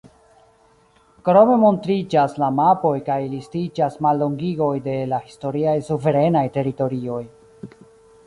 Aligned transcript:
Krome 1.27 1.57
montriĝas 1.63 2.31
la 2.43 2.47
mapoj 2.59 2.93
kaj 3.09 3.17
listiĝas 3.33 3.99
mallongigoj 4.07 4.71
de 4.87 4.95
la 5.13 5.19
historiaj 5.27 5.77
suverenaj 5.91 6.43
teritorioj. 6.59 7.21